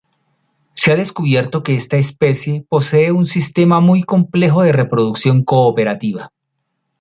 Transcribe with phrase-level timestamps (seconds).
[0.73, 6.31] Se ha descubierto que esta especie posee un sistema muy complejo de reproducción cooperativa.